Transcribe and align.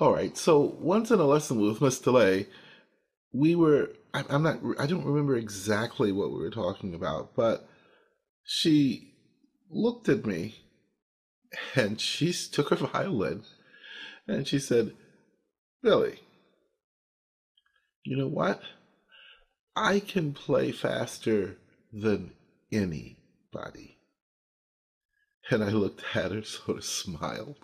right. 0.00 0.36
So 0.36 0.76
once 0.78 1.10
in 1.10 1.20
a 1.20 1.24
lesson 1.24 1.60
with 1.60 1.80
Miss 1.80 1.98
DeLay, 1.98 2.46
we 3.32 3.54
were, 3.54 3.90
I, 4.14 4.24
I'm 4.28 4.42
not, 4.42 4.60
I 4.78 4.86
don't 4.86 5.04
remember 5.04 5.36
exactly 5.36 6.12
what 6.12 6.30
we 6.30 6.38
were 6.38 6.50
talking 6.50 6.94
about, 6.94 7.34
but 7.34 7.68
she 8.44 9.14
looked 9.70 10.08
at 10.08 10.26
me 10.26 10.56
and 11.74 12.00
she 12.00 12.32
took 12.32 12.70
her 12.70 12.76
violin 12.76 13.42
and 14.26 14.46
she 14.46 14.58
said, 14.58 14.92
Billy, 15.82 16.20
you 18.04 18.16
know 18.16 18.28
what? 18.28 18.60
I 19.74 20.00
can 20.00 20.32
play 20.32 20.72
faster 20.72 21.58
than 21.92 22.32
anybody. 22.72 23.98
And 25.50 25.62
I 25.62 25.68
looked 25.68 26.02
at 26.14 26.32
her, 26.32 26.42
sort 26.42 26.78
of 26.78 26.84
smiled. 26.84 27.56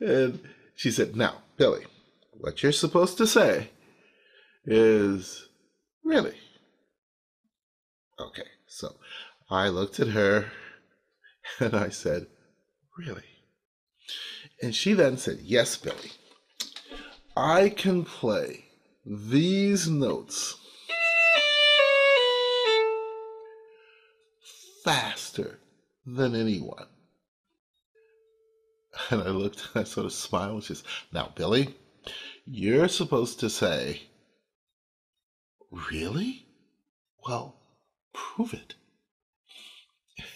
And 0.00 0.40
she 0.74 0.90
said, 0.90 1.16
Now, 1.16 1.42
Billy, 1.56 1.84
what 2.32 2.62
you're 2.62 2.72
supposed 2.72 3.18
to 3.18 3.26
say 3.26 3.70
is, 4.64 5.48
Really? 6.04 6.36
Okay, 8.18 8.48
so 8.66 8.96
I 9.50 9.68
looked 9.68 10.00
at 10.00 10.08
her 10.08 10.46
and 11.60 11.74
I 11.74 11.88
said, 11.88 12.26
Really? 12.98 13.24
And 14.62 14.74
she 14.74 14.92
then 14.92 15.16
said, 15.16 15.40
Yes, 15.42 15.76
Billy. 15.76 16.12
I 17.36 17.70
can 17.70 18.04
play 18.04 18.66
these 19.04 19.88
notes 19.88 20.56
faster 24.84 25.58
than 26.04 26.34
anyone. 26.34 26.86
And 29.10 29.22
I 29.22 29.28
looked 29.28 29.68
and 29.74 29.82
I 29.82 29.84
sort 29.84 30.06
of 30.06 30.12
smiled. 30.12 30.64
She 30.64 30.74
says, 30.74 30.84
Now, 31.12 31.32
Billy, 31.34 31.74
you're 32.46 32.88
supposed 32.88 33.40
to 33.40 33.50
say, 33.50 34.02
Really? 35.70 36.46
Well, 37.26 37.56
prove 38.12 38.54
it. 38.54 38.74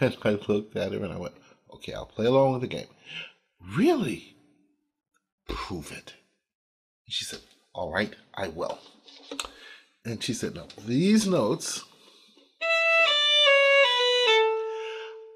And 0.00 0.16
I 0.22 0.30
looked 0.48 0.76
at 0.76 0.92
her 0.92 1.02
and 1.02 1.12
I 1.12 1.18
went, 1.18 1.34
Okay, 1.74 1.92
I'll 1.94 2.06
play 2.06 2.26
along 2.26 2.52
with 2.52 2.62
the 2.62 2.66
game. 2.66 2.88
Really? 3.76 4.36
Prove 5.48 5.92
it. 5.92 6.14
She 7.08 7.24
said, 7.24 7.40
All 7.74 7.92
right, 7.92 8.14
I 8.34 8.48
will. 8.48 8.78
And 10.04 10.22
she 10.22 10.34
said, 10.34 10.54
Now, 10.54 10.66
these 10.86 11.26
notes 11.26 11.84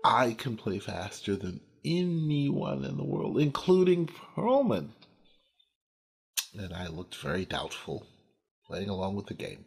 I 0.08 0.34
can 0.34 0.56
play 0.56 0.78
faster 0.78 1.34
than 1.34 1.60
anyone 1.84 2.84
in 2.84 2.96
the 2.96 3.02
world, 3.02 3.40
including 3.40 4.06
Perlman. 4.06 4.90
And 6.54 6.72
I 6.72 6.86
looked 6.86 7.16
very 7.16 7.44
doubtful, 7.44 8.06
playing 8.68 8.88
along 8.88 9.16
with 9.16 9.26
the 9.26 9.34
game. 9.34 9.64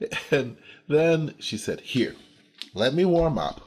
And 0.30 0.58
then 0.88 1.34
she 1.40 1.56
said, 1.56 1.80
Here, 1.80 2.14
let 2.72 2.94
me 2.94 3.04
warm 3.04 3.36
up. 3.36 3.60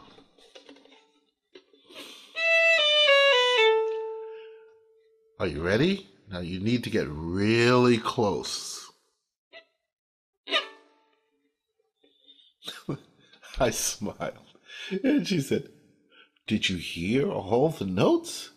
Are 5.41 5.47
you 5.47 5.61
ready? 5.61 6.07
Now 6.31 6.39
you 6.39 6.61
need 6.61 6.85
to 6.85 6.89
get 6.89 7.07
really 7.09 7.97
close. 7.97 8.89
I 13.59 13.71
smiled. 13.71 14.37
And 15.03 15.27
she 15.27 15.41
said, 15.41 15.67
Did 16.47 16.69
you 16.69 16.77
hear 16.77 17.29
all 17.29 17.69
the 17.69 17.85
notes? 17.85 18.51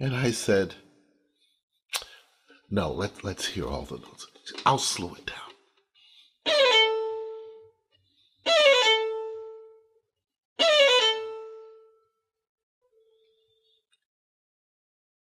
And 0.00 0.16
I 0.16 0.30
said, 0.30 0.74
No, 2.70 2.90
let, 2.90 3.22
let's 3.22 3.48
hear 3.48 3.68
all 3.68 3.82
the 3.82 3.98
notes. 3.98 4.26
I'll 4.64 4.78
slow 4.78 5.14
it 5.14 5.26
down. 5.26 5.36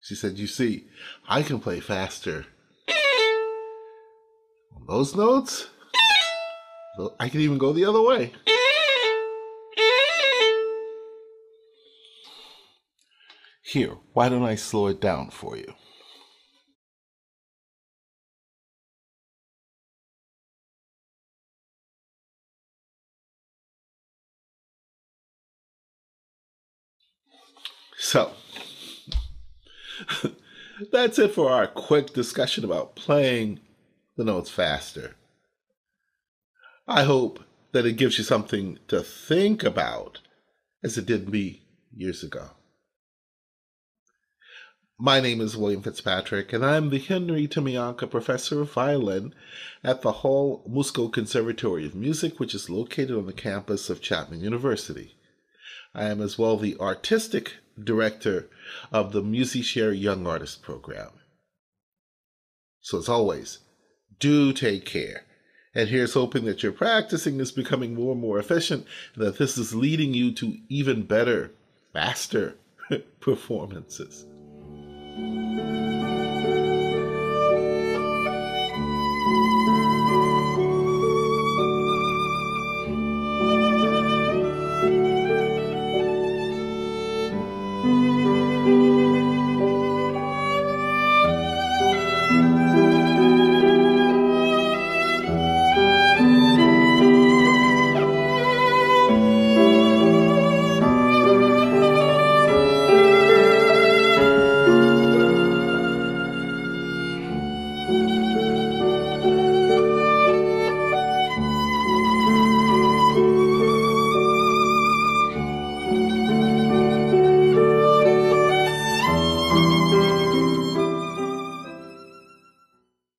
She 0.02 0.16
said, 0.16 0.40
You 0.40 0.48
see, 0.48 0.88
I 1.28 1.44
can 1.44 1.60
play 1.60 1.80
faster. 1.82 2.48
On 4.76 4.88
those 4.88 5.16
notes, 5.16 5.68
I 7.20 7.30
can 7.30 7.42
even 7.42 7.60
go 7.60 7.74
the 7.74 7.86
other 7.86 8.02
way. 8.02 8.34
Here, 13.72 13.98
why 14.14 14.30
don't 14.30 14.42
I 14.42 14.56
slow 14.56 14.88
it 14.88 15.00
down 15.00 15.30
for 15.30 15.56
you? 15.56 15.76
So, 28.00 28.32
that's 30.92 31.20
it 31.20 31.36
for 31.36 31.52
our 31.52 31.68
quick 31.68 32.12
discussion 32.12 32.64
about 32.64 32.96
playing 32.96 33.60
the 34.18 34.24
notes 34.24 34.50
faster. 34.50 35.16
I 36.88 37.04
hope 37.04 37.42
that 37.74 37.86
it 37.86 37.98
gives 37.98 38.18
you 38.18 38.24
something 38.24 38.80
to 38.88 39.04
think 39.04 39.64
about 39.64 40.22
as 40.84 40.98
it 40.98 41.06
did 41.06 41.30
me 41.30 41.62
years 41.96 42.24
ago. 42.24 42.50
My 45.02 45.22
name 45.22 45.40
is 45.40 45.56
William 45.56 45.82
Fitzpatrick, 45.82 46.52
and 46.52 46.66
I'm 46.66 46.90
the 46.90 47.00
Henry 47.00 47.48
Temianka 47.48 48.12
Professor 48.12 48.60
of 48.60 48.74
Violin 48.74 49.34
at 49.82 50.02
the 50.02 50.12
Hall 50.12 50.62
Musco 50.70 51.08
Conservatory 51.08 51.86
of 51.86 51.96
Music, 51.96 52.38
which 52.38 52.54
is 52.54 52.70
located 52.70 53.12
on 53.12 53.26
the 53.26 53.32
campus 53.32 53.90
of 53.90 54.02
Chapman 54.02 54.42
University. 54.42 55.16
I 55.96 56.10
am 56.10 56.20
as 56.20 56.38
well 56.38 56.58
the 56.58 56.78
Artistic 56.82 57.54
Director 57.82 58.50
of 58.92 59.14
the 59.14 59.24
MusiShare 59.24 59.98
Young 59.98 60.28
Artist 60.28 60.62
Program. 60.62 61.12
So, 62.82 62.98
as 62.98 63.08
always, 63.08 63.60
do 64.20 64.52
take 64.52 64.84
care. 64.84 65.24
And 65.74 65.88
here's 65.88 66.14
hoping 66.14 66.44
that 66.44 66.62
your 66.62 66.74
practicing 66.74 67.40
is 67.40 67.54
becoming 67.54 67.94
more 67.94 68.12
and 68.12 68.22
more 68.22 68.38
efficient 68.38 68.86
and 69.16 69.24
that 69.24 69.38
this 69.38 69.58
is 69.58 69.74
leading 69.74 70.14
you 70.14 70.34
to 70.34 70.58
even 70.68 71.04
better, 71.04 71.52
faster 71.94 72.56
performances. 73.22 74.26
Música 75.20 75.89